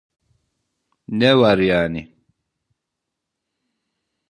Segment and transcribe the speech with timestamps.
[1.07, 2.15] Ne var yani?